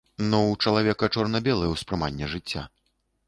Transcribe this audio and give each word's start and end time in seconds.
Ну 0.29 0.37
ў 0.51 0.55
чалавека 0.67 1.09
чорна-белае 1.17 1.69
ўспрыманне 1.73 2.31
жыцця. 2.35 2.63